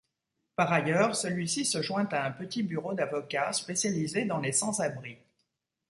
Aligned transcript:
Par 0.55 0.73
ailleurs, 0.73 1.15
celui-ci 1.15 1.63
se 1.63 1.83
joint 1.83 2.07
à 2.07 2.25
un 2.25 2.31
petit 2.31 2.63
bureau 2.63 2.95
d'avocats 2.95 3.53
spécialisé 3.53 4.25
dans 4.25 4.39
les 4.39 4.51
sans-abris. 4.51 5.19